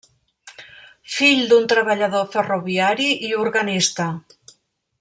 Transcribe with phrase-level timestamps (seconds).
[1.15, 4.09] Fill d'un treballador ferroviari i organista.